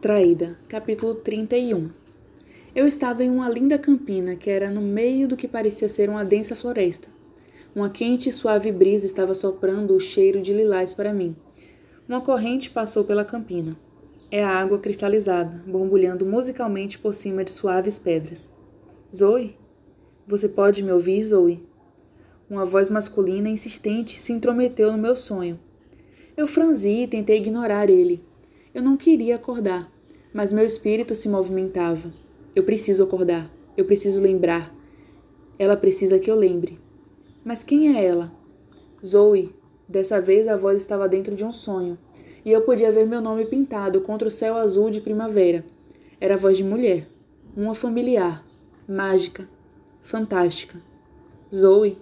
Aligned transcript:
Traída, 0.00 0.56
capítulo 0.68 1.12
31 1.12 1.90
Eu 2.72 2.86
estava 2.86 3.24
em 3.24 3.30
uma 3.30 3.48
linda 3.48 3.76
campina 3.76 4.36
que 4.36 4.48
era 4.48 4.70
no 4.70 4.80
meio 4.80 5.26
do 5.26 5.36
que 5.36 5.48
parecia 5.48 5.88
ser 5.88 6.08
uma 6.08 6.24
densa 6.24 6.54
floresta. 6.54 7.08
Uma 7.74 7.90
quente 7.90 8.28
e 8.28 8.32
suave 8.32 8.70
brisa 8.70 9.06
estava 9.06 9.34
soprando 9.34 9.96
o 9.96 9.98
cheiro 9.98 10.40
de 10.40 10.54
lilás 10.54 10.94
para 10.94 11.12
mim. 11.12 11.34
Uma 12.08 12.20
corrente 12.20 12.70
passou 12.70 13.02
pela 13.02 13.24
campina. 13.24 13.76
É 14.30 14.40
a 14.40 14.50
água 14.50 14.78
cristalizada, 14.78 15.64
borbulhando 15.66 16.24
musicalmente 16.24 16.96
por 16.96 17.12
cima 17.12 17.42
de 17.42 17.50
suaves 17.50 17.98
pedras. 17.98 18.48
Zoe? 19.12 19.56
Você 20.28 20.48
pode 20.48 20.80
me 20.80 20.92
ouvir, 20.92 21.24
Zoe? 21.24 21.60
Uma 22.48 22.64
voz 22.64 22.88
masculina 22.88 23.48
insistente 23.48 24.16
se 24.16 24.32
intrometeu 24.32 24.92
no 24.92 24.98
meu 24.98 25.16
sonho. 25.16 25.58
Eu 26.36 26.46
franzi 26.46 27.02
e 27.02 27.08
tentei 27.08 27.38
ignorar 27.38 27.90
ele 27.90 28.27
eu 28.78 28.82
não 28.82 28.96
queria 28.96 29.34
acordar, 29.34 29.90
mas 30.32 30.52
meu 30.52 30.64
espírito 30.64 31.12
se 31.12 31.28
movimentava. 31.28 32.12
Eu 32.54 32.62
preciso 32.62 33.02
acordar. 33.02 33.50
Eu 33.76 33.84
preciso 33.84 34.20
lembrar. 34.20 34.72
Ela 35.58 35.76
precisa 35.76 36.16
que 36.16 36.30
eu 36.30 36.36
lembre. 36.36 36.78
Mas 37.44 37.64
quem 37.64 37.96
é 37.96 38.04
ela? 38.04 38.32
Zoe. 39.04 39.52
Dessa 39.88 40.20
vez 40.20 40.46
a 40.46 40.56
voz 40.56 40.80
estava 40.80 41.08
dentro 41.08 41.34
de 41.34 41.44
um 41.44 41.52
sonho, 41.52 41.98
e 42.44 42.52
eu 42.52 42.60
podia 42.60 42.92
ver 42.92 43.04
meu 43.04 43.20
nome 43.20 43.46
pintado 43.46 44.00
contra 44.02 44.28
o 44.28 44.30
céu 44.30 44.54
azul 44.54 44.90
de 44.90 45.00
primavera. 45.00 45.64
Era 46.20 46.34
a 46.34 46.36
voz 46.36 46.56
de 46.56 46.62
mulher, 46.62 47.08
uma 47.56 47.74
familiar, 47.74 48.46
mágica, 48.86 49.48
fantástica. 50.02 50.80
Zoe. 51.52 51.98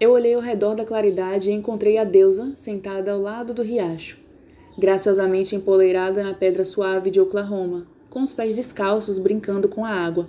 Eu 0.00 0.12
olhei 0.12 0.32
ao 0.32 0.40
redor 0.40 0.74
da 0.74 0.86
claridade 0.86 1.50
e 1.50 1.54
encontrei 1.54 1.98
a 1.98 2.04
deusa 2.04 2.52
sentada 2.56 3.12
ao 3.12 3.20
lado 3.20 3.52
do 3.52 3.62
riacho 3.62 4.24
graciosamente 4.78 5.56
empoleirada 5.56 6.22
na 6.22 6.34
pedra 6.34 6.64
suave 6.64 7.10
de 7.10 7.20
Oklahoma, 7.20 7.86
com 8.10 8.22
os 8.22 8.32
pés 8.32 8.54
descalços 8.54 9.18
brincando 9.18 9.68
com 9.68 9.84
a 9.84 9.90
água. 9.90 10.28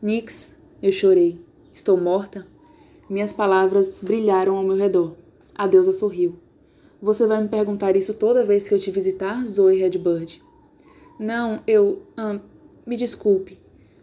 Nix, 0.00 0.50
eu 0.82 0.92
chorei. 0.92 1.38
Estou 1.72 1.96
morta? 1.96 2.46
Minhas 3.08 3.32
palavras 3.32 4.00
brilharam 4.00 4.56
ao 4.56 4.64
meu 4.64 4.76
redor. 4.76 5.14
A 5.54 5.66
deusa 5.66 5.92
sorriu. 5.92 6.36
Você 7.00 7.26
vai 7.26 7.42
me 7.42 7.48
perguntar 7.48 7.96
isso 7.96 8.14
toda 8.14 8.44
vez 8.44 8.68
que 8.68 8.74
eu 8.74 8.78
te 8.78 8.90
visitar, 8.90 9.44
Zoe 9.44 9.76
Redbird? 9.76 10.42
Não, 11.18 11.60
eu. 11.66 12.02
Ah, 12.16 12.38
me 12.86 12.96
desculpe. 12.96 13.58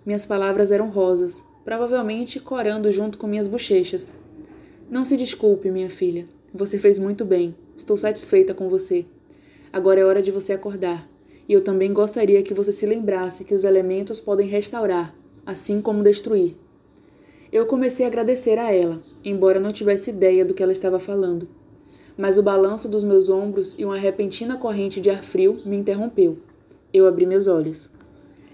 Minhas 0.06 0.26
palavras 0.26 0.72
eram 0.72 0.90
rosas, 0.90 1.44
provavelmente 1.64 2.40
corando 2.40 2.92
junto 2.92 3.18
com 3.18 3.28
minhas 3.28 3.48
bochechas. 3.48 4.14
Não 4.90 5.06
se 5.06 5.16
desculpe, 5.16 5.70
minha 5.70 5.90
filha. 5.90 6.28
Você 6.54 6.78
fez 6.80 6.98
muito 6.98 7.24
bem. 7.24 7.56
Estou 7.78 7.96
satisfeita 7.96 8.54
com 8.54 8.70
você. 8.70 9.06
Agora 9.72 10.00
é 10.00 10.06
hora 10.06 10.22
de 10.22 10.32
você 10.32 10.54
acordar. 10.54 11.08
E 11.48 11.54
eu 11.54 11.64
também 11.64 11.92
gostaria 11.94 12.42
que 12.44 12.54
você 12.54 12.72
se 12.72 12.86
lembrasse 12.86 13.44
que 13.44 13.54
os 13.54 13.64
elementos 13.64 14.20
podem 14.20 14.48
restaurar, 14.48 15.16
assim 15.46 15.82
como 15.82 16.04
destruir. 16.04 16.56
Eu 17.52 17.66
comecei 17.66 18.06
a 18.06 18.08
agradecer 18.08 18.60
a 18.60 18.72
ela, 18.72 19.00
embora 19.24 19.60
não 19.60 19.74
tivesse 19.74 20.12
ideia 20.12 20.46
do 20.46 20.54
que 20.54 20.62
ela 20.62 20.72
estava 20.72 21.00
falando. 21.00 21.48
Mas 22.18 22.38
o 22.38 22.44
balanço 22.44 22.88
dos 22.88 23.04
meus 23.04 23.30
ombros 23.30 23.78
e 23.80 23.86
uma 23.86 23.98
repentina 23.98 24.58
corrente 24.58 25.02
de 25.02 25.10
ar 25.10 25.24
frio 25.24 25.60
me 25.66 25.76
interrompeu. 25.76 26.38
Eu 26.94 27.08
abri 27.08 27.26
meus 27.26 27.48
olhos. 27.48 27.90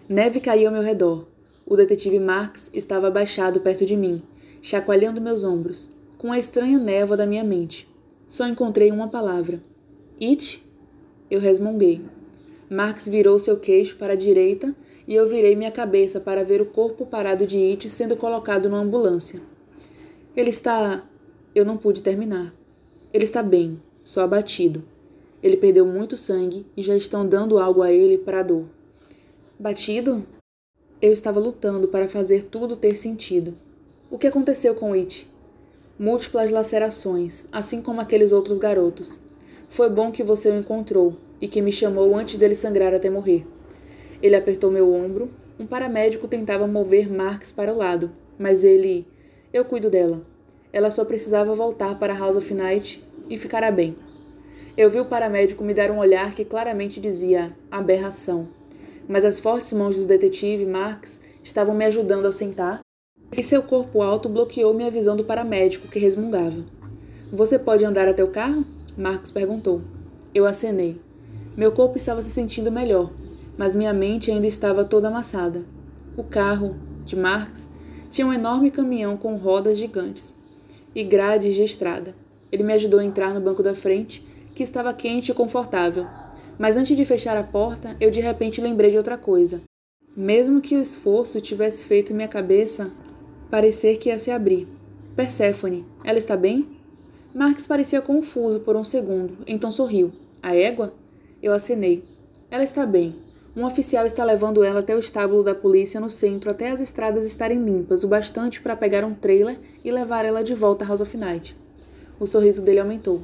Neve 0.07 0.39
caía 0.39 0.67
ao 0.67 0.73
meu 0.73 0.83
redor. 0.83 1.25
O 1.66 1.75
detetive 1.75 2.19
Marx 2.19 2.69
estava 2.73 3.07
abaixado 3.07 3.59
perto 3.59 3.85
de 3.85 3.97
mim, 3.97 4.22
chacoalhando 4.61 5.19
meus 5.19 5.44
ombros, 5.44 5.89
com 6.17 6.31
a 6.31 6.39
estranha 6.39 6.77
névoa 6.77 7.17
da 7.17 7.25
minha 7.25 7.44
mente. 7.44 7.89
Só 8.27 8.47
encontrei 8.47 8.91
uma 8.91 9.09
palavra: 9.09 9.61
It 10.22 10.64
eu 11.29 11.39
resmunguei. 11.39 12.01
Marx 12.69 13.07
virou 13.07 13.37
seu 13.37 13.59
queixo 13.59 13.95
para 13.97 14.13
a 14.13 14.17
direita 14.17 14.75
e 15.07 15.13
eu 15.13 15.27
virei 15.27 15.55
minha 15.55 15.71
cabeça 15.71 16.19
para 16.19 16.43
ver 16.43 16.61
o 16.61 16.65
corpo 16.65 17.05
parado 17.05 17.45
de 17.45 17.57
It 17.57 17.89
sendo 17.89 18.15
colocado 18.15 18.69
numa 18.69 18.81
ambulância. 18.81 19.39
Ele 20.35 20.50
está. 20.50 21.03
Eu 21.53 21.63
não 21.63 21.77
pude 21.77 22.01
terminar. 22.01 22.53
Ele 23.13 23.23
está 23.23 23.41
bem, 23.41 23.79
só 24.03 24.22
abatido. 24.22 24.83
Ele 25.41 25.55
perdeu 25.55 25.85
muito 25.85 26.17
sangue 26.17 26.66
e 26.75 26.81
já 26.81 26.97
estão 26.97 27.25
dando 27.27 27.59
algo 27.59 27.81
a 27.81 27.91
ele 27.91 28.17
para 28.17 28.39
a 28.39 28.44
dor. 28.44 28.66
Batido? 29.57 30.25
Eu 31.01 31.13
estava 31.13 31.39
lutando 31.39 31.88
para 31.88 32.07
fazer 32.07 32.44
tudo 32.44 32.75
ter 32.75 32.97
sentido. 32.97 33.55
O 34.09 34.17
que 34.17 34.27
aconteceu 34.27 34.75
com 34.75 34.94
It? 34.94 35.29
Múltiplas 35.97 36.51
lacerações, 36.51 37.45
assim 37.51 37.81
como 37.81 38.01
aqueles 38.01 38.31
outros 38.31 38.57
garotos. 38.57 39.19
Foi 39.67 39.89
bom 39.89 40.11
que 40.11 40.23
você 40.23 40.49
o 40.49 40.59
encontrou 40.59 41.17
e 41.41 41.47
que 41.47 41.61
me 41.61 41.71
chamou 41.71 42.15
antes 42.15 42.37
dele 42.37 42.55
sangrar 42.55 42.93
até 42.93 43.09
morrer. 43.09 43.45
Ele 44.21 44.35
apertou 44.35 44.71
meu 44.71 44.93
ombro. 44.93 45.29
Um 45.59 45.65
paramédico 45.65 46.27
tentava 46.27 46.67
mover 46.67 47.11
Marx 47.11 47.51
para 47.51 47.73
o 47.73 47.77
lado, 47.77 48.11
mas 48.37 48.63
ele. 48.63 49.07
Eu 49.53 49.65
cuido 49.65 49.89
dela. 49.89 50.21
Ela 50.71 50.91
só 50.91 51.05
precisava 51.05 51.53
voltar 51.53 51.97
para 51.97 52.13
House 52.13 52.35
of 52.35 52.53
Night 52.53 53.03
e 53.29 53.37
ficará 53.37 53.71
bem. 53.71 53.95
Eu 54.77 54.89
vi 54.89 54.99
o 54.99 55.05
paramédico 55.05 55.63
me 55.63 55.73
dar 55.73 55.89
um 55.89 55.99
olhar 55.99 56.33
que 56.33 56.43
claramente 56.43 56.99
dizia 56.99 57.55
aberração, 57.71 58.47
mas 59.07 59.23
as 59.23 59.39
fortes 59.39 59.71
mãos 59.71 59.95
do 59.95 60.05
detetive 60.05 60.65
Marx 60.65 61.19
estavam 61.41 61.73
me 61.73 61.85
ajudando 61.85 62.25
a 62.25 62.31
sentar 62.31 62.81
e 63.31 63.41
seu 63.41 63.63
corpo 63.63 64.01
alto 64.01 64.27
bloqueou 64.27 64.73
minha 64.73 64.91
visão 64.91 65.15
do 65.15 65.23
paramédico 65.23 65.87
que 65.87 65.97
resmungava. 65.97 66.65
Você 67.31 67.57
pode 67.57 67.85
andar 67.85 68.07
até 68.07 68.21
o 68.21 68.27
carro? 68.27 68.65
Marcos 68.97 69.29
perguntou. 69.29 69.81
Eu 70.33 70.45
acenei. 70.45 71.01
Meu 71.57 71.72
corpo 71.72 71.97
estava 71.97 72.22
se 72.22 72.29
sentindo 72.29 72.72
melhor, 72.72 73.11
mas 73.57 73.75
minha 73.75 73.94
mente 73.94 74.31
ainda 74.31 74.47
estava 74.47 74.85
toda 74.85 75.09
amassada. 75.09 75.66
O 76.16 76.23
carro, 76.23 76.78
de 77.06 77.16
Marx, 77.16 77.69
tinha 78.09 78.25
um 78.25 78.31
enorme 78.31 78.72
caminhão 78.72 79.17
com 79.17 79.35
rodas 79.35 79.78
gigantes 79.78 80.33
e 80.94 81.03
grades 81.03 81.53
de 81.53 81.63
estrada. 81.63 82.16
Ele 82.50 82.63
me 82.63 82.72
ajudou 82.72 83.01
a 83.01 83.03
entrar 83.03 83.33
no 83.33 83.41
banco 83.41 83.61
da 83.61 83.75
frente, 83.75 84.25
que 84.56 84.63
estava 84.63 84.94
quente 84.94 85.31
e 85.31 85.35
confortável. 85.35 86.06
Mas 86.57 86.77
antes 86.77 86.95
de 86.95 87.03
fechar 87.03 87.35
a 87.35 87.44
porta, 87.44 87.97
eu 88.00 88.09
de 88.09 88.22
repente 88.22 88.62
lembrei 88.62 88.91
de 88.91 88.97
outra 88.97 89.17
coisa. 89.17 89.62
Mesmo 90.16 90.62
que 90.62 90.77
o 90.77 90.81
esforço 90.81 91.41
tivesse 91.41 91.85
feito 91.85 92.13
minha 92.13 92.29
cabeça 92.29 92.89
parecer 93.51 93.97
que 93.97 94.07
ia 94.07 94.17
se 94.17 94.31
abrir. 94.31 94.66
Perséfone, 95.17 95.85
ela 96.06 96.17
está 96.17 96.38
bem? 96.38 96.75
Marx 97.35 97.68
parecia 97.68 98.01
confuso 98.01 98.62
por 98.62 98.78
um 98.78 98.84
segundo, 98.85 99.40
então 99.46 99.69
sorriu. 99.69 100.13
A 100.41 100.56
égua? 100.56 100.94
Eu 101.44 101.51
acenei. 101.51 102.01
Ela 102.50 102.63
está 102.63 102.85
bem. 102.85 103.13
Um 103.53 103.66
oficial 103.66 104.06
está 104.06 104.23
levando 104.23 104.63
ela 104.63 104.79
até 104.79 104.96
o 104.96 105.00
estábulo 105.00 105.44
da 105.44 105.53
polícia 105.53 106.00
no 106.00 106.09
centro 106.09 106.50
até 106.50 106.72
as 106.72 106.79
estradas 106.79 107.25
estarem 107.25 107.62
limpas 107.62 108.06
o 108.06 108.07
bastante 108.07 108.62
para 108.62 108.78
pegar 108.78 109.03
um 109.03 109.13
trailer 109.13 109.59
e 109.84 109.91
levar 109.91 110.24
ela 110.24 110.45
de 110.45 110.53
volta 110.53 110.85
a 110.85 110.88
House 110.88 111.01
of 111.01 111.18
Night. 111.18 111.57
O 112.18 112.25
sorriso 112.25 112.62
dele 112.62 112.79
aumentou. 112.79 113.19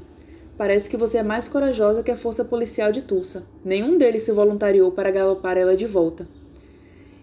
Parece 0.58 0.90
que 0.90 0.98
você 0.98 1.20
é 1.20 1.24
mais 1.24 1.48
corajosa 1.48 2.04
que 2.04 2.12
a 2.12 2.18
força 2.18 2.44
policial 2.44 2.92
de 2.92 3.04
Tulsa. 3.04 3.46
Nenhum 3.64 3.98
deles 3.98 4.24
se 4.24 4.34
voluntariou 4.34 4.92
para 4.92 5.10
galopar 5.10 5.58
ela 5.58 5.78
de 5.78 5.88
volta. 5.88 6.28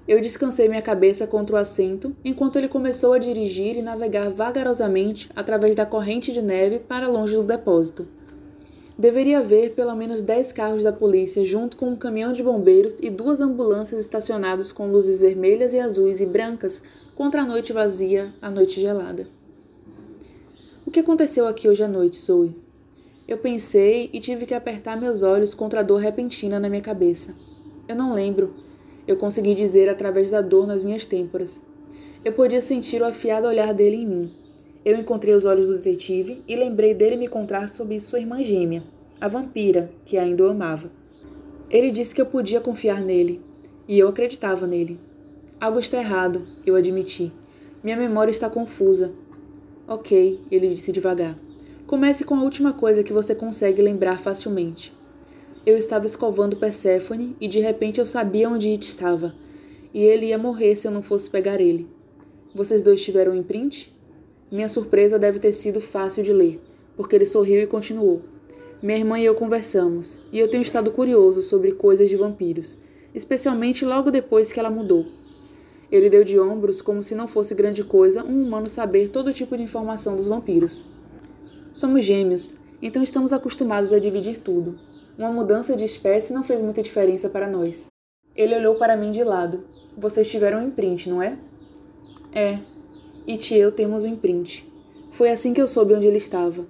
Eu 0.09 0.23
descansei 0.23 0.71
minha 0.71 0.81
cabeça 0.81 1.27
contra 1.27 1.55
o 1.55 1.59
assento 1.59 2.17
enquanto 2.25 2.57
ele 2.57 2.67
começou 2.67 3.13
a 3.13 3.19
dirigir 3.19 3.77
e 3.77 3.83
navegar 3.83 4.31
vagarosamente 4.31 5.29
através 5.37 5.75
da 5.75 5.85
corrente 5.85 6.33
de 6.33 6.41
neve 6.41 6.79
para 6.79 7.07
longe 7.07 7.37
do 7.37 7.43
depósito. 7.43 8.09
Deveria 8.99 9.41
haver 9.41 9.75
pelo 9.75 9.95
menos 9.95 10.23
dez 10.23 10.51
carros 10.51 10.83
da 10.83 10.91
polícia 10.91 11.45
junto 11.45 11.77
com 11.77 11.91
um 11.91 11.95
caminhão 11.95 12.33
de 12.33 12.43
bombeiros 12.43 12.99
e 13.01 13.11
duas 13.11 13.43
ambulâncias 13.43 14.01
estacionados 14.01 14.73
com 14.73 14.91
luzes 14.91 15.21
vermelhas 15.21 15.75
e 15.75 15.79
azuis 15.79 16.23
e 16.23 16.27
brancas 16.27 16.81
contra 17.15 17.43
a 17.43 17.47
noite 17.47 17.75
vazia, 17.75 18.33
a 18.41 18.51
noite 18.51 18.81
gelada. 18.81 19.29
O 20.87 20.91
que 20.91 21.01
aconteceu 21.01 21.47
aqui 21.47 21.69
hoje 21.69 21.85
à 21.85 21.89
noite, 21.89 22.17
Zoe? 22.17 22.57
Eu 23.29 23.37
pensei 23.37 24.09
e 24.11 24.21
tive 24.21 24.47
que 24.47 24.55
apertar 24.55 24.99
meus 24.99 25.23
olhos 25.23 25.53
contra 25.53 25.81
a 25.81 25.83
dor 25.83 25.99
repentina 25.99 26.59
na 26.59 26.71
minha 26.71 26.81
cabeça. 26.81 27.35
Eu 27.87 27.95
não 27.95 28.15
lembro 28.15 28.55
eu 29.09 29.17
consegui 29.17 29.55
dizer 29.55 29.89
através 29.89 30.31
da 30.31 30.43
dor 30.43 30.67
nas 30.67 30.85
minhas 30.85 31.07
têmporas. 31.07 31.63
Eu 32.23 32.35
podia 32.35 32.61
sentir 32.61 33.01
o 33.01 33.07
afiado 33.07 33.49
olhar 33.49 33.73
dele 33.73 33.97
em 33.97 34.07
mim. 34.07 34.33
Eu 34.85 34.99
encontrei 34.99 35.35
os 35.35 35.47
olhos 35.47 35.67
do 35.67 35.79
detetive 35.79 36.43
e 36.47 36.55
lembrei 36.55 36.93
dele 36.93 37.17
me 37.17 37.25
encontrar 37.25 37.71
sob 37.71 37.99
sua 38.01 38.21
irmã 38.21 38.45
gêmea, 38.45 38.85
a 39.19 39.27
vampira, 39.27 39.91
que 40.05 40.19
ainda 40.19 40.45
o 40.45 40.51
amava. 40.51 40.91
Ele 41.71 41.91
disse 41.91 42.15
que 42.15 42.21
eu 42.21 42.27
podia 42.27 42.61
confiar 42.61 43.01
nele, 43.03 43.41
e 43.89 43.99
eu 43.99 44.09
acreditava 44.09 44.67
nele. 44.67 45.01
Algo 45.59 45.79
está 45.79 45.97
errado, 45.99 46.47
eu 46.67 46.77
admiti. 46.77 47.33
Minha 47.83 47.97
memória 47.97 48.31
está 48.31 48.51
confusa. 48.51 49.13
Ok, 49.87 50.39
ele 50.51 50.69
disse 50.69 50.93
devagar. 50.93 51.35
Comece 51.87 52.25
com 52.25 52.35
a 52.35 52.43
última 52.43 52.75
coisa 52.75 53.03
que 53.03 53.13
você 53.13 53.35
consegue 53.35 53.81
lembrar 53.81 54.19
facilmente. 54.19 54.93
Eu 55.67 55.77
estava 55.77 56.07
escovando 56.07 56.57
Perséfone 56.57 57.37
e 57.41 57.49
de 57.49 57.61
repente 57.61 58.01
eu 58.01 58.07
sabia 58.07 58.49
onde 58.49 58.69
It 58.69 58.89
estava. 58.89 59.35
E 59.93 60.03
ele 60.03 60.27
ia 60.27 60.39
morrer 60.39 60.77
se 60.77 60.87
eu 60.87 60.93
não 60.93 61.03
fosse 61.03 61.29
pegar 61.29 61.61
ele. 61.61 61.87
Vocês 62.55 62.83
dois 62.83 63.03
tiveram 63.03 63.33
um 63.33 63.37
imprint? 63.37 63.95
Minha 64.51 64.69
surpresa 64.69 65.19
deve 65.19 65.39
ter 65.39 65.53
sido 65.53 65.81
fácil 65.81 66.23
de 66.23 66.33
ler, 66.33 66.61
porque 66.97 67.15
ele 67.15 67.27
sorriu 67.27 67.61
e 67.61 67.67
continuou. 67.67 68.23
Minha 68.83 68.99
irmã 68.99 69.19
e 69.19 69.25
eu 69.25 69.35
conversamos, 69.35 70.19
e 70.33 70.39
eu 70.39 70.49
tenho 70.49 70.63
estado 70.63 70.91
curioso 70.91 71.43
sobre 71.43 71.73
coisas 71.73 72.09
de 72.09 72.17
vampiros, 72.17 72.79
especialmente 73.15 73.85
logo 73.85 74.11
depois 74.11 74.53
que 74.53 74.59
ela 74.59 74.71
mudou. 74.71 75.07
Ele 75.91 76.09
deu 76.09 76.23
de 76.23 76.39
ombros 76.39 76.81
como 76.81 77.03
se 77.03 77.15
não 77.15 77.27
fosse 77.27 77.55
grande 77.55 77.83
coisa 77.83 78.25
um 78.25 78.43
humano 78.43 78.69
saber 78.69 79.09
todo 79.09 79.33
tipo 79.33 79.57
de 79.57 79.63
informação 79.63 80.15
dos 80.15 80.29
vampiros. 80.29 80.85
Somos 81.73 82.05
gêmeos, 82.05 82.55
então 82.81 83.03
estamos 83.03 83.33
acostumados 83.33 83.93
a 83.93 83.99
dividir 83.99 84.39
tudo. 84.39 84.79
Uma 85.19 85.33
mudança 85.33 85.75
de 85.75 85.85
espécie 85.85 86.33
não 86.33 86.45
fez 86.45 86.63
muita 86.63 86.81
diferença 86.81 87.29
para 87.29 87.51
nós. 87.51 87.89
Ele 88.37 88.55
olhou 88.55 88.77
para 88.77 88.97
mim 88.97 89.11
de 89.11 89.25
lado. 89.25 89.65
Vocês 89.97 90.31
tiveram 90.31 90.61
um 90.61 90.69
imprint, 90.69 91.09
não 91.09 91.21
é? 91.21 91.37
É. 92.33 92.61
It 93.29 93.53
e 93.53 93.59
eu 93.59 93.73
temos 93.73 94.05
um 94.05 94.09
imprint. 94.11 94.65
Foi 95.11 95.29
assim 95.29 95.53
que 95.53 95.61
eu 95.61 95.67
soube 95.67 95.93
onde 95.93 96.07
ele 96.07 96.19
estava. 96.19 96.65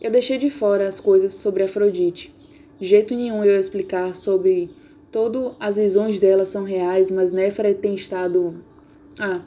Eu 0.00 0.12
deixei 0.12 0.38
de 0.38 0.48
fora 0.48 0.86
as 0.86 1.00
coisas 1.00 1.34
sobre 1.34 1.64
Afrodite. 1.64 2.32
Jeito 2.80 3.16
nenhum 3.16 3.44
eu 3.44 3.58
explicar 3.58 4.14
sobre 4.14 4.70
todo 5.10 5.56
as 5.58 5.76
visões 5.76 6.20
dela 6.20 6.44
são 6.44 6.62
reais, 6.62 7.10
mas 7.10 7.32
Néfera 7.32 7.74
tem 7.74 7.94
estado. 7.94 8.62
Ah, 9.18 9.40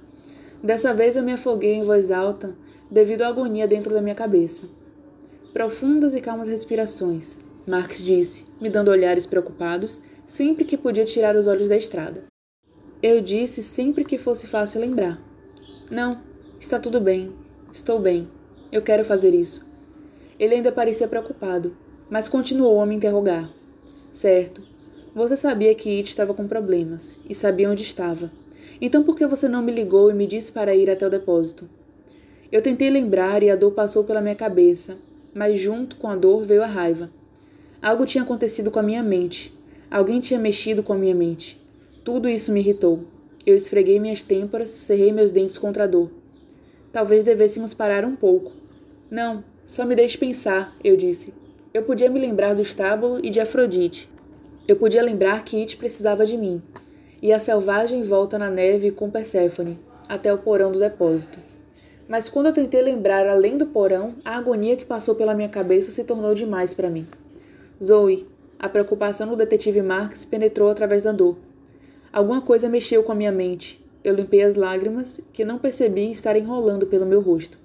dessa 0.62 0.94
vez 0.94 1.16
eu 1.16 1.24
me 1.24 1.32
afoguei 1.32 1.76
em 1.76 1.86
voz 1.86 2.12
alta 2.12 2.54
devido 2.92 3.22
à 3.22 3.30
agonia 3.30 3.66
dentro 3.66 3.94
da 3.94 4.02
minha 4.02 4.14
cabeça. 4.14 4.64
Profundas 5.54 6.16
e 6.16 6.20
calmas 6.20 6.50
respirações, 6.50 7.38
Marx 7.68 8.04
disse, 8.04 8.46
me 8.60 8.70
dando 8.70 8.90
olhares 8.90 9.26
preocupados 9.26 10.02
sempre 10.26 10.66
que 10.66 10.78
podia 10.78 11.06
tirar 11.06 11.36
os 11.36 11.46
olhos 11.46 11.70
da 11.70 11.78
estrada. 11.78 12.24
Eu 13.04 13.22
disse 13.22 13.62
sempre 13.62 14.04
que 14.04 14.18
fosse 14.18 14.48
fácil 14.48 14.82
lembrar. 14.82 15.22
Não, 15.90 16.22
está 16.60 16.80
tudo 16.80 17.00
bem, 17.00 17.32
estou 17.72 18.00
bem, 18.00 18.28
eu 18.72 18.82
quero 18.82 19.04
fazer 19.04 19.34
isso. 19.34 19.70
Ele 20.40 20.56
ainda 20.56 20.72
parecia 20.72 21.08
preocupado, 21.08 21.76
mas 22.10 22.28
continuou 22.28 22.82
a 22.82 22.86
me 22.86 22.96
interrogar. 22.96 23.52
Certo. 24.12 24.64
Você 25.14 25.36
sabia 25.36 25.76
que 25.76 25.98
It 25.98 26.10
estava 26.10 26.34
com 26.34 26.48
problemas 26.48 27.18
e 27.30 27.36
sabia 27.36 27.70
onde 27.70 27.84
estava. 27.84 28.32
Então 28.80 29.04
por 29.04 29.16
que 29.16 29.28
você 29.28 29.48
não 29.48 29.62
me 29.62 29.72
ligou 29.72 30.10
e 30.10 30.14
me 30.14 30.26
disse 30.26 30.52
para 30.52 30.74
ir 30.74 30.90
até 30.90 31.06
o 31.06 31.10
depósito? 31.10 31.70
Eu 32.52 32.62
tentei 32.62 32.90
lembrar 32.90 33.44
e 33.44 33.50
a 33.50 33.56
dor 33.56 33.72
passou 33.72 34.04
pela 34.04 34.22
minha 34.22 34.36
cabeça, 34.36 34.98
mas 35.34 35.60
junto 35.60 35.96
com 35.98 36.08
a 36.08 36.16
dor 36.16 36.44
veio 36.46 36.64
a 36.64 36.68
raiva. 36.68 37.10
Algo 37.82 38.06
tinha 38.06 38.24
acontecido 38.24 38.70
com 38.70 38.78
a 38.78 38.84
minha 38.84 39.02
mente. 39.02 39.52
Alguém 39.90 40.20
tinha 40.20 40.40
mexido 40.40 40.84
com 40.84 40.94
a 40.94 40.98
minha 40.98 41.16
mente. 41.16 41.60
Tudo 42.04 42.30
isso 42.30 42.52
me 42.52 42.60
irritou. 42.60 43.04
Eu 43.44 43.56
esfreguei 43.56 44.00
minhas 44.00 44.22
têmporas, 44.22 44.70
cerrei 44.70 45.12
meus 45.12 45.32
dentes 45.32 45.58
contra 45.58 45.86
a 45.86 45.88
dor. 45.88 46.12
Talvez 46.94 47.24
devêssemos 47.24 47.74
parar 47.74 48.06
um 48.06 48.16
pouco. 48.16 48.52
Não, 49.10 49.44
só 49.66 49.84
me 49.84 49.96
deixe 49.96 50.16
pensar, 50.16 50.76
eu 50.84 50.96
disse. 50.96 51.34
Eu 51.74 51.82
podia 51.82 52.08
me 52.08 52.20
lembrar 52.20 52.54
do 52.54 52.62
estábulo 52.62 53.20
e 53.24 53.32
de 53.32 53.40
Afrodite. 53.40 54.08
Eu 54.68 54.76
podia 54.76 55.02
lembrar 55.02 55.44
que 55.44 55.60
It 55.60 55.76
precisava 55.78 56.24
de 56.24 56.38
mim. 56.38 56.62
E 57.20 57.34
a 57.34 57.40
selvagem 57.40 58.04
volta 58.04 58.38
na 58.38 58.52
neve 58.52 58.92
com 58.92 59.10
Perséfone, 59.10 59.80
até 60.08 60.32
o 60.32 60.38
porão 60.38 60.72
do 60.72 60.78
depósito. 60.78 61.40
Mas 62.08 62.30
quando 62.30 62.48
eu 62.48 62.54
tentei 62.54 62.82
lembrar 62.82 63.26
além 63.26 63.58
do 63.58 63.66
porão, 63.66 64.14
a 64.24 64.38
agonia 64.38 64.78
que 64.78 64.86
passou 64.86 65.16
pela 65.16 65.34
minha 65.34 65.50
cabeça 65.50 65.90
se 65.90 66.04
tornou 66.04 66.36
demais 66.36 66.76
para 66.76 66.90
mim. 66.90 67.08
Zoe, 67.82 68.28
a 68.60 68.70
preocupação 68.70 69.28
do 69.28 69.36
detetive 69.36 69.82
Marx 69.82 70.24
penetrou 70.24 70.70
através 70.70 71.04
da 71.04 71.12
dor. 71.12 71.38
Alguma 72.14 72.42
coisa 72.42 72.70
mexeu 72.70 73.02
com 73.04 73.12
a 73.12 73.16
minha 73.16 73.32
mente. 73.32 73.84
Eu 74.04 74.14
limpei 74.14 74.44
as 74.44 74.56
lágrimas, 74.56 75.20
que 75.34 75.44
não 75.44 75.58
percebi 75.58 76.12
estar 76.12 76.36
enrolando 76.36 76.86
pelo 76.86 77.06
meu 77.06 77.22
rosto. 77.22 77.58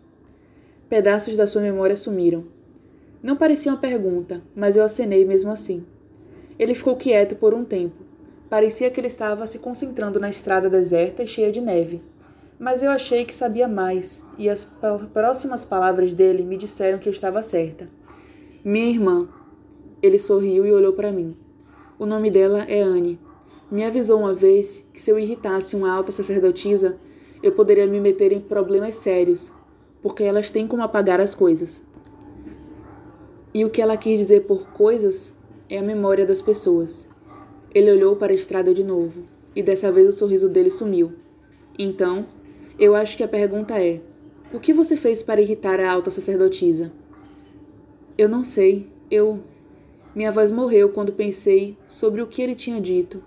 Pedaços 0.88 1.36
da 1.36 1.46
sua 1.46 1.60
memória 1.60 1.96
sumiram. 1.96 2.44
Não 3.22 3.36
parecia 3.36 3.72
uma 3.72 3.78
pergunta, 3.78 4.40
mas 4.54 4.76
eu 4.76 4.84
acenei 4.84 5.24
mesmo 5.24 5.50
assim. 5.50 5.84
Ele 6.58 6.74
ficou 6.74 6.96
quieto 6.96 7.36
por 7.36 7.52
um 7.52 7.64
tempo. 7.64 8.04
Parecia 8.48 8.90
que 8.90 9.00
ele 9.00 9.08
estava 9.08 9.46
se 9.46 9.58
concentrando 9.58 10.20
na 10.20 10.30
estrada 10.30 10.70
deserta 10.70 11.22
e 11.22 11.26
cheia 11.26 11.52
de 11.52 11.60
neve. 11.60 12.00
Mas 12.58 12.82
eu 12.82 12.90
achei 12.90 13.24
que 13.24 13.34
sabia 13.34 13.68
mais, 13.68 14.22
e 14.38 14.48
as 14.48 14.64
próximas 15.12 15.64
palavras 15.64 16.14
dele 16.14 16.42
me 16.42 16.56
disseram 16.56 16.98
que 16.98 17.08
eu 17.08 17.12
estava 17.12 17.42
certa. 17.42 17.88
Minha 18.64 18.88
irmã. 18.88 19.28
Ele 20.06 20.18
sorriu 20.20 20.64
e 20.64 20.72
olhou 20.72 20.92
para 20.92 21.10
mim. 21.10 21.36
O 21.98 22.06
nome 22.06 22.30
dela 22.30 22.62
é 22.68 22.80
Anne. 22.80 23.18
Me 23.68 23.84
avisou 23.84 24.20
uma 24.20 24.32
vez 24.32 24.86
que 24.92 25.02
se 25.02 25.10
eu 25.10 25.18
irritasse 25.18 25.74
uma 25.74 25.92
alta 25.92 26.12
sacerdotisa, 26.12 26.96
eu 27.42 27.50
poderia 27.50 27.86
me 27.88 27.98
meter 27.98 28.30
em 28.30 28.40
problemas 28.40 28.94
sérios, 28.94 29.50
porque 30.00 30.22
elas 30.22 30.48
têm 30.48 30.68
como 30.68 30.82
apagar 30.82 31.20
as 31.20 31.34
coisas. 31.34 31.82
E 33.52 33.64
o 33.64 33.70
que 33.70 33.82
ela 33.82 33.96
quis 33.96 34.18
dizer 34.18 34.42
por 34.42 34.68
coisas 34.68 35.34
é 35.68 35.78
a 35.78 35.82
memória 35.82 36.24
das 36.24 36.40
pessoas. 36.40 37.08
Ele 37.74 37.90
olhou 37.90 38.14
para 38.14 38.30
a 38.30 38.36
estrada 38.36 38.72
de 38.72 38.84
novo, 38.84 39.24
e 39.56 39.62
dessa 39.62 39.90
vez 39.90 40.06
o 40.06 40.16
sorriso 40.16 40.48
dele 40.48 40.70
sumiu. 40.70 41.14
Então, 41.76 42.26
eu 42.78 42.94
acho 42.94 43.16
que 43.16 43.24
a 43.24 43.28
pergunta 43.28 43.82
é: 43.82 44.00
o 44.52 44.60
que 44.60 44.72
você 44.72 44.96
fez 44.96 45.22
para 45.22 45.40
irritar 45.40 45.80
a 45.80 45.90
alta 45.90 46.12
sacerdotisa? 46.12 46.92
Eu 48.16 48.28
não 48.28 48.44
sei. 48.44 48.86
Eu. 49.10 49.42
Minha 50.16 50.32
voz 50.32 50.50
morreu 50.50 50.88
quando 50.88 51.12
pensei 51.12 51.76
sobre 51.86 52.22
o 52.22 52.26
que 52.26 52.42
ele 52.42 52.56
tinha 52.56 52.80
dito. 52.80 53.22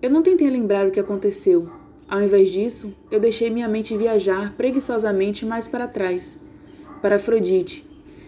Eu 0.00 0.08
não 0.08 0.22
tentei 0.22 0.48
lembrar 0.48 0.86
o 0.86 0.90
que 0.90 1.00
aconteceu, 1.00 1.68
ao 2.10 2.20
invés 2.20 2.50
disso, 2.50 2.92
eu 3.08 3.20
deixei 3.20 3.50
minha 3.50 3.68
mente 3.68 3.96
viajar 3.96 4.54
preguiçosamente 4.56 5.46
mais 5.46 5.68
para 5.68 5.86
trás, 5.86 6.40
para 7.00 7.14
Afrodite, 7.14 7.84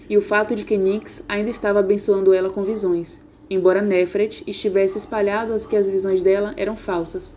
e 0.08 0.16
o 0.16 0.22
fato 0.22 0.54
de 0.54 0.64
que 0.64 0.76
Nix 0.76 1.24
ainda 1.28 1.50
estava 1.50 1.80
abençoando 1.80 2.32
ela 2.32 2.48
com 2.48 2.62
visões, 2.62 3.20
embora 3.50 3.82
Nefret 3.82 4.44
estivesse 4.46 4.98
espalhado 4.98 5.52
as 5.52 5.66
que 5.66 5.74
as 5.74 5.88
visões 5.88 6.22
dela 6.22 6.54
eram 6.56 6.76
falsas. 6.76 7.34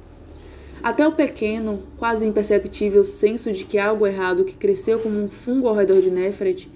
Até 0.84 1.08
o 1.08 1.14
pequeno, 1.14 1.82
quase 1.98 2.26
imperceptível 2.28 3.04
senso 3.04 3.52
de 3.52 3.66
que 3.66 3.80
algo 3.80 4.06
errado 4.06 4.46
que 4.46 4.54
cresceu 4.54 5.00
como 5.00 5.20
um 5.20 5.28
fungo 5.28 5.68
ao 5.68 5.74
redor 5.74 6.00
de 6.00 6.12
Nefret, 6.12 6.70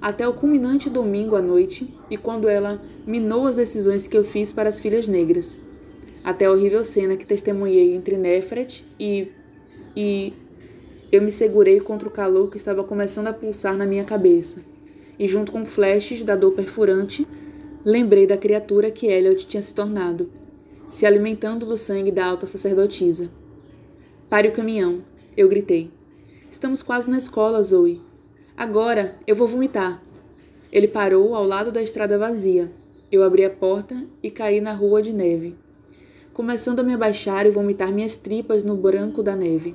até 0.00 0.26
o 0.28 0.32
culminante 0.32 0.88
domingo 0.88 1.36
à 1.36 1.42
noite 1.42 1.92
e 2.10 2.16
quando 2.16 2.48
ela 2.48 2.80
minou 3.06 3.46
as 3.46 3.56
decisões 3.56 4.06
que 4.06 4.16
eu 4.16 4.24
fiz 4.24 4.52
para 4.52 4.68
as 4.68 4.78
filhas 4.78 5.08
negras 5.08 5.56
até 6.28 6.44
a 6.44 6.52
horrível 6.52 6.84
cena 6.84 7.16
que 7.16 7.24
testemunhei 7.24 7.94
entre 7.94 8.16
Nefret 8.16 8.84
e. 9.00 9.28
e. 9.96 10.32
Eu 11.10 11.22
me 11.22 11.30
segurei 11.30 11.80
contra 11.80 12.06
o 12.06 12.12
calor 12.12 12.50
que 12.50 12.58
estava 12.58 12.84
começando 12.84 13.28
a 13.28 13.32
pulsar 13.32 13.74
na 13.74 13.86
minha 13.86 14.04
cabeça, 14.04 14.60
e 15.18 15.26
junto 15.26 15.50
com 15.50 15.64
flashes 15.64 16.22
da 16.22 16.36
dor 16.36 16.52
perfurante, 16.52 17.26
lembrei 17.82 18.26
da 18.26 18.36
criatura 18.36 18.90
que 18.90 19.06
Elliot 19.06 19.46
tinha 19.46 19.62
se 19.62 19.74
tornado, 19.74 20.30
se 20.90 21.06
alimentando 21.06 21.64
do 21.64 21.78
sangue 21.78 22.12
da 22.12 22.26
alta 22.26 22.46
sacerdotisa. 22.46 23.30
Pare 24.28 24.48
o 24.48 24.52
caminhão, 24.52 25.00
eu 25.34 25.48
gritei. 25.48 25.90
Estamos 26.50 26.82
quase 26.82 27.08
na 27.10 27.16
escola, 27.16 27.62
Zoe. 27.62 28.02
Agora 28.58 29.16
eu 29.26 29.34
vou 29.34 29.46
vomitar. 29.46 30.02
Ele 30.70 30.88
parou 30.88 31.34
ao 31.34 31.44
lado 31.46 31.72
da 31.72 31.80
estrada 31.80 32.18
vazia. 32.18 32.70
Eu 33.10 33.22
abri 33.22 33.42
a 33.44 33.50
porta 33.50 34.04
e 34.22 34.30
caí 34.30 34.60
na 34.60 34.74
rua 34.74 35.00
de 35.00 35.14
neve 35.14 35.56
começando 36.38 36.78
a 36.78 36.82
me 36.84 36.94
abaixar 36.94 37.46
e 37.46 37.50
vomitar 37.50 37.92
minhas 37.92 38.16
tripas 38.16 38.62
no 38.62 38.76
branco 38.76 39.24
da 39.24 39.34
neve. 39.34 39.74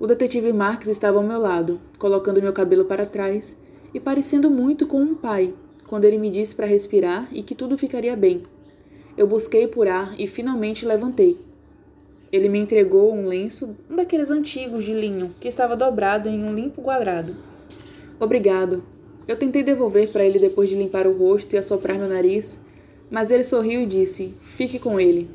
O 0.00 0.06
detetive 0.06 0.50
Marx 0.50 0.88
estava 0.88 1.18
ao 1.18 1.22
meu 1.22 1.38
lado, 1.38 1.78
colocando 1.98 2.40
meu 2.40 2.54
cabelo 2.54 2.86
para 2.86 3.04
trás 3.04 3.54
e 3.92 4.00
parecendo 4.00 4.50
muito 4.50 4.86
com 4.86 5.02
um 5.02 5.14
pai, 5.14 5.52
quando 5.86 6.06
ele 6.06 6.16
me 6.16 6.30
disse 6.30 6.54
para 6.54 6.64
respirar 6.64 7.28
e 7.30 7.42
que 7.42 7.54
tudo 7.54 7.76
ficaria 7.76 8.16
bem. 8.16 8.42
Eu 9.18 9.26
busquei 9.26 9.66
por 9.66 9.86
ar 9.86 10.18
e 10.18 10.26
finalmente 10.26 10.86
levantei. 10.86 11.38
Ele 12.32 12.48
me 12.48 12.58
entregou 12.58 13.12
um 13.14 13.26
lenço, 13.26 13.76
um 13.90 13.94
daqueles 13.94 14.30
antigos 14.30 14.84
de 14.84 14.94
linho, 14.94 15.34
que 15.42 15.46
estava 15.46 15.76
dobrado 15.76 16.26
em 16.26 16.42
um 16.42 16.54
limpo 16.54 16.80
quadrado. 16.80 17.36
Obrigado. 18.18 18.82
Eu 19.26 19.36
tentei 19.36 19.62
devolver 19.62 20.10
para 20.10 20.24
ele 20.24 20.38
depois 20.38 20.68
de 20.68 20.76
limpar 20.76 21.06
o 21.06 21.16
rosto 21.16 21.54
e 21.54 21.58
assoprar 21.58 21.98
meu 21.98 22.08
nariz, 22.08 22.58
mas 23.10 23.30
ele 23.30 23.44
sorriu 23.44 23.82
e 23.82 23.86
disse: 23.86 24.34
Fique 24.42 24.78
com 24.78 24.98
ele. 24.98 25.28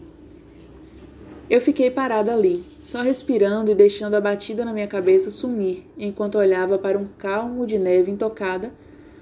Eu 1.50 1.62
fiquei 1.62 1.90
parada 1.90 2.34
ali, 2.34 2.62
só 2.82 3.02
respirando 3.02 3.72
e 3.72 3.76
deixando 3.76 4.16
a 4.16 4.22
batida 4.22 4.66
na 4.66 4.74
minha 4.74 4.88
cabeça 4.88 5.32
sumir, 5.32 5.86
enquanto 5.98 6.38
olhava 6.38 6.78
para 6.78 6.98
um 6.98 7.08
calmo 7.18 7.66
de 7.66 7.80
neve 7.80 8.12
intocada 8.12 8.74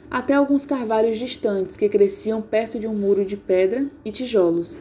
até 0.09 0.33
alguns 0.33 0.65
carvalhos 0.65 1.17
distantes 1.17 1.77
que 1.77 1.89
cresciam 1.89 2.41
perto 2.41 2.79
de 2.79 2.87
um 2.87 2.93
muro 2.93 3.25
de 3.25 3.35
pedra 3.35 3.85
e 4.03 4.11
tijolos. 4.11 4.79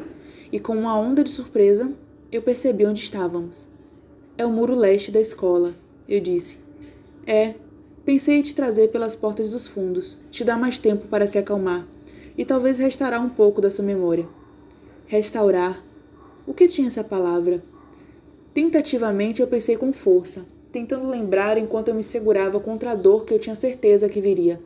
E 0.52 0.60
com 0.60 0.76
uma 0.76 0.98
onda 0.98 1.24
de 1.24 1.30
surpresa, 1.30 1.92
eu 2.30 2.40
percebi 2.40 2.86
onde 2.86 3.00
estávamos. 3.00 3.66
É 4.38 4.46
o 4.46 4.50
muro 4.50 4.74
leste 4.74 5.10
da 5.10 5.20
escola, 5.20 5.74
eu 6.08 6.20
disse. 6.20 6.58
É, 7.26 7.54
pensei 8.04 8.36
em 8.36 8.42
te 8.42 8.54
trazer 8.54 8.88
pelas 8.88 9.16
portas 9.16 9.48
dos 9.48 9.66
fundos, 9.66 10.18
te 10.30 10.44
dar 10.44 10.58
mais 10.58 10.78
tempo 10.78 11.08
para 11.08 11.26
se 11.26 11.38
acalmar 11.38 11.86
e 12.36 12.44
talvez 12.44 12.78
restaurar 12.78 13.24
um 13.24 13.28
pouco 13.28 13.60
da 13.60 13.70
sua 13.70 13.84
memória. 13.84 14.28
Restaurar 15.06 15.82
o 16.46 16.52
que 16.52 16.68
tinha 16.68 16.88
essa 16.88 17.02
palavra? 17.02 17.62
Tentativamente 18.52 19.40
eu 19.40 19.46
pensei 19.46 19.76
com 19.76 19.92
força, 19.92 20.44
tentando 20.70 21.08
lembrar 21.08 21.56
enquanto 21.56 21.88
eu 21.88 21.94
me 21.94 22.02
segurava 22.02 22.60
contra 22.60 22.90
a 22.90 22.94
dor 22.94 23.24
que 23.24 23.32
eu 23.32 23.38
tinha 23.38 23.54
certeza 23.54 24.08
que 24.08 24.20
viria. 24.20 24.60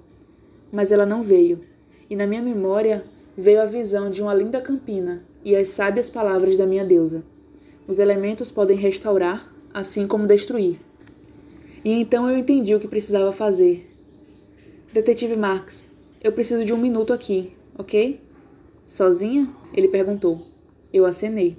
Mas 0.72 0.90
ela 0.90 1.06
não 1.06 1.22
veio, 1.22 1.60
e 2.10 2.16
na 2.16 2.26
minha 2.26 2.42
memória 2.42 3.04
veio 3.36 3.62
a 3.62 3.66
visão 3.66 4.10
de 4.10 4.20
uma 4.20 4.34
linda 4.34 4.60
campina 4.60 5.22
e 5.44 5.54
as 5.54 5.68
sábias 5.68 6.10
palavras 6.10 6.56
da 6.56 6.66
minha 6.66 6.84
deusa. 6.84 7.22
Os 7.86 7.98
elementos 7.98 8.50
podem 8.50 8.76
restaurar, 8.76 9.50
assim 9.72 10.06
como 10.06 10.26
destruir. 10.26 10.87
E 11.84 11.92
então 11.92 12.28
eu 12.28 12.36
entendi 12.36 12.74
o 12.74 12.80
que 12.80 12.88
precisava 12.88 13.32
fazer. 13.32 13.88
Detetive 14.92 15.36
Marx, 15.36 15.88
eu 16.22 16.32
preciso 16.32 16.64
de 16.64 16.72
um 16.72 16.78
minuto 16.78 17.12
aqui, 17.12 17.52
ok? 17.76 18.20
Sozinha? 18.86 19.48
Ele 19.72 19.88
perguntou. 19.88 20.46
Eu 20.92 21.04
acenei. 21.04 21.56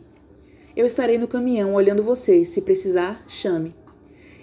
Eu 0.76 0.86
estarei 0.86 1.18
no 1.18 1.28
caminhão 1.28 1.74
olhando 1.74 2.04
você. 2.04 2.44
Se 2.44 2.62
precisar, 2.62 3.24
chame. 3.28 3.74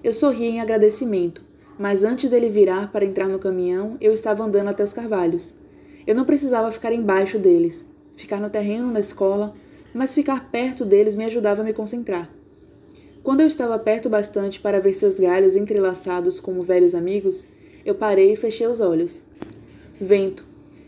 Eu 0.02 0.12
sorri 0.12 0.46
em 0.46 0.60
agradecimento, 0.60 1.42
mas 1.78 2.04
antes 2.04 2.30
dele 2.30 2.48
virar 2.48 2.92
para 2.92 3.04
entrar 3.04 3.28
no 3.28 3.38
caminhão, 3.38 3.96
eu 4.00 4.12
estava 4.12 4.44
andando 4.44 4.68
até 4.68 4.82
os 4.84 4.92
carvalhos. 4.92 5.54
Eu 6.06 6.14
não 6.14 6.24
precisava 6.24 6.70
ficar 6.70 6.92
embaixo 6.92 7.38
deles, 7.38 7.84
ficar 8.16 8.40
no 8.40 8.48
terreno 8.48 8.92
na 8.92 9.00
escola, 9.00 9.52
mas 9.92 10.14
ficar 10.14 10.48
perto 10.50 10.84
deles 10.84 11.14
me 11.14 11.24
ajudava 11.24 11.62
a 11.62 11.64
me 11.64 11.72
concentrar. 11.72 12.30
Quando 13.26 13.40
eu 13.40 13.48
estava 13.48 13.76
perto 13.76 14.08
bastante 14.08 14.60
para 14.60 14.78
ver 14.78 14.92
seus 14.92 15.18
galhos 15.18 15.56
entrelaçados 15.56 16.38
como 16.38 16.62
velhos 16.62 16.94
amigos, 16.94 17.44
eu 17.84 17.92
parei 17.92 18.32
e 18.32 18.36
fechei 18.36 18.68
os 18.68 18.78
olhos. 18.78 19.20
Vento, 20.00 20.44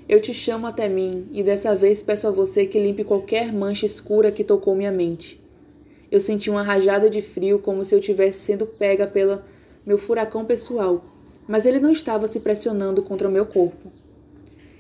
eu 0.09 0.21
te 0.21 0.33
chamo 0.33 0.65
até 0.65 0.89
mim 0.89 1.27
e 1.33 1.43
dessa 1.43 1.75
vez 1.75 2.01
peço 2.01 2.29
a 2.29 2.31
você 2.31 2.65
que 2.65 2.79
limpe 2.79 3.03
qualquer 3.03 3.53
mancha 3.53 3.87
escura 3.87 4.31
que 4.31 4.45
tocou 4.45 4.77
minha 4.77 4.93
mente. 4.93 5.43
Eu 6.13 6.21
senti 6.21 6.49
uma 6.49 6.63
rajada 6.63 7.11
de 7.11 7.21
frio 7.21 7.59
como 7.59 7.85
se 7.85 7.93
eu 7.93 8.01
tivesse 8.01 8.39
sendo 8.39 8.65
pega 8.67 9.05
pelo 9.05 9.41
meu 9.85 9.99
furacão 9.99 10.45
pessoal, 10.45 11.05
mas 11.45 11.67
ele 11.67 11.81
não 11.81 11.91
estava 11.91 12.29
se 12.29 12.39
pressionando 12.39 13.03
contra 13.03 13.27
o 13.27 13.33
meu 13.33 13.47
corpo 13.47 13.91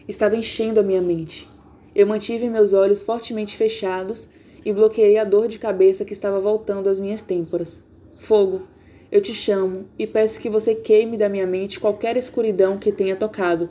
estava 0.06 0.36
enchendo 0.36 0.78
a 0.78 0.82
minha 0.84 1.02
mente. 1.02 1.50
Eu 1.92 2.06
mantive 2.06 2.48
meus 2.48 2.72
olhos 2.72 3.02
fortemente 3.02 3.56
fechados 3.56 4.28
e 4.64 4.72
bloqueei 4.72 5.18
a 5.18 5.24
dor 5.24 5.48
de 5.48 5.58
cabeça 5.58 6.04
que 6.04 6.12
estava 6.12 6.40
voltando 6.40 6.88
às 6.88 6.98
minhas 6.98 7.22
têmporas. 7.22 7.82
Fogo, 8.18 8.62
eu 9.10 9.22
te 9.22 9.32
chamo 9.32 9.86
e 9.98 10.06
peço 10.06 10.40
que 10.40 10.50
você 10.50 10.74
queime 10.74 11.16
da 11.16 11.28
minha 11.28 11.46
mente 11.46 11.80
qualquer 11.80 12.16
escuridão 12.16 12.76
que 12.76 12.92
tenha 12.92 13.16
tocado. 13.16 13.70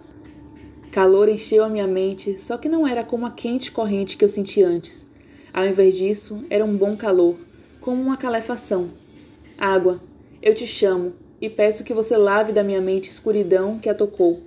Calor 0.91 1.29
encheu 1.29 1.63
a 1.63 1.69
minha 1.69 1.85
mente, 1.85 2.41
só 2.41 2.57
que 2.57 2.67
não 2.67 2.87
era 2.87 3.03
como 3.03 3.25
a 3.25 3.31
quente 3.31 3.71
corrente 3.71 4.17
que 4.17 4.25
eu 4.25 4.29
senti 4.29 4.63
antes. 4.63 5.05
Ao 5.53 5.65
invés 5.65 5.95
disso, 5.95 6.43
era 6.49 6.65
um 6.65 6.75
bom 6.75 6.97
calor, 6.97 7.35
como 7.81 8.01
uma 8.01 8.17
calefação. 8.17 8.89
Água, 9.57 10.01
eu 10.41 10.55
te 10.55 10.65
chamo 10.65 11.13
e 11.39 11.49
peço 11.49 11.83
que 11.83 11.93
você 11.93 12.17
lave 12.17 12.51
da 12.51 12.63
minha 12.63 12.81
mente 12.81 13.09
escuridão 13.09 13.77
que 13.77 13.89
a 13.89 13.93
tocou. 13.93 14.41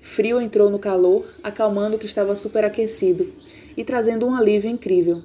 Frio 0.00 0.40
entrou 0.40 0.70
no 0.70 0.78
calor, 0.78 1.26
acalmando 1.42 1.96
o 1.96 1.98
que 1.98 2.06
estava 2.06 2.34
superaquecido 2.34 3.30
e 3.76 3.84
trazendo 3.84 4.26
um 4.26 4.34
alívio 4.34 4.70
incrível. 4.70 5.22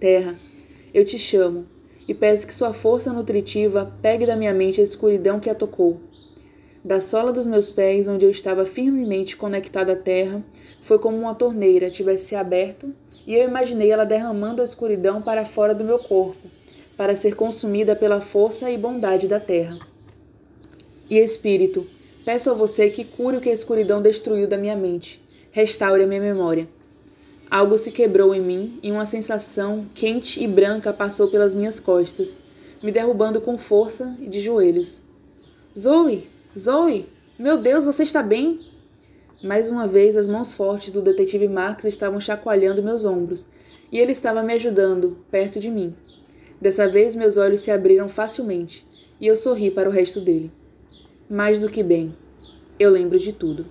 Terra, 0.00 0.34
eu 0.92 1.04
te 1.04 1.18
chamo 1.18 1.66
e 2.08 2.14
peço 2.14 2.46
que 2.46 2.54
sua 2.54 2.72
força 2.72 3.12
nutritiva 3.12 3.94
pegue 4.02 4.26
da 4.26 4.34
minha 4.34 4.52
mente 4.52 4.80
a 4.80 4.82
escuridão 4.82 5.38
que 5.38 5.48
a 5.48 5.54
tocou. 5.54 6.00
Da 6.82 7.00
sola 7.00 7.30
dos 7.30 7.46
meus 7.46 7.70
pés, 7.70 8.08
onde 8.08 8.24
eu 8.24 8.30
estava 8.30 8.64
firmemente 8.64 9.36
conectado 9.36 9.90
à 9.90 9.96
terra, 9.96 10.42
foi 10.80 10.98
como 10.98 11.16
uma 11.16 11.34
torneira 11.34 11.90
tivesse 11.90 12.24
se 12.24 12.34
aberto 12.34 12.92
e 13.26 13.34
eu 13.34 13.46
imaginei 13.46 13.92
ela 13.92 14.04
derramando 14.04 14.60
a 14.60 14.64
escuridão 14.64 15.22
para 15.22 15.46
fora 15.46 15.74
do 15.74 15.84
meu 15.84 15.98
corpo, 15.98 16.48
para 16.96 17.14
ser 17.14 17.36
consumida 17.36 17.94
pela 17.94 18.20
força 18.20 18.70
e 18.70 18.76
bondade 18.76 19.28
da 19.28 19.38
terra. 19.38 19.78
E 21.08 21.18
Espírito, 21.18 21.86
Peço 22.24 22.50
a 22.50 22.54
você 22.54 22.90
que 22.90 23.04
cure 23.04 23.38
o 23.38 23.40
que 23.40 23.48
a 23.48 23.52
escuridão 23.52 24.02
destruiu 24.02 24.46
da 24.46 24.58
minha 24.58 24.76
mente. 24.76 25.22
Restaure 25.50 26.04
a 26.04 26.06
minha 26.06 26.20
memória. 26.20 26.68
Algo 27.50 27.76
se 27.76 27.90
quebrou 27.90 28.34
em 28.34 28.40
mim 28.40 28.78
e 28.82 28.92
uma 28.92 29.04
sensação 29.04 29.86
quente 29.94 30.42
e 30.42 30.46
branca 30.46 30.92
passou 30.92 31.28
pelas 31.28 31.54
minhas 31.54 31.80
costas, 31.80 32.40
me 32.82 32.92
derrubando 32.92 33.40
com 33.40 33.58
força 33.58 34.16
e 34.20 34.28
de 34.28 34.40
joelhos. 34.40 35.02
Zoe! 35.76 36.28
Zoe! 36.56 37.06
Meu 37.38 37.56
Deus, 37.58 37.84
você 37.84 38.04
está 38.04 38.22
bem? 38.22 38.60
Mais 39.42 39.68
uma 39.68 39.86
vez, 39.86 40.16
as 40.16 40.28
mãos 40.28 40.52
fortes 40.52 40.92
do 40.92 41.02
detetive 41.02 41.48
Max 41.48 41.84
estavam 41.84 42.20
chacoalhando 42.20 42.82
meus 42.82 43.04
ombros, 43.04 43.46
e 43.90 43.98
ele 43.98 44.12
estava 44.12 44.42
me 44.42 44.52
ajudando, 44.52 45.16
perto 45.30 45.58
de 45.58 45.70
mim. 45.70 45.94
Dessa 46.60 46.86
vez, 46.88 47.14
meus 47.14 47.36
olhos 47.36 47.60
se 47.60 47.70
abriram 47.70 48.08
facilmente, 48.08 48.86
e 49.20 49.26
eu 49.26 49.34
sorri 49.34 49.70
para 49.70 49.88
o 49.88 49.92
resto 49.92 50.20
dele 50.20 50.52
mais 51.30 51.60
do 51.60 51.68
que 51.68 51.80
bem. 51.80 52.12
Eu 52.76 52.90
lembro 52.90 53.16
de 53.16 53.32
tudo. 53.32 53.64